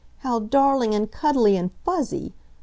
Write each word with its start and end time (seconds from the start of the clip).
How 0.21 0.39
darling, 0.39 0.95
and 0.95 1.11
cuddly, 1.11 1.55
and 1.55 1.71
fuzzy! 1.85 2.33